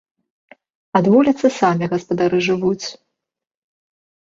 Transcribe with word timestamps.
Ад 0.99 1.09
вуліцы 1.15 1.45
самі 1.59 1.85
гаспадары 1.93 2.37
жывуць. 2.49 2.85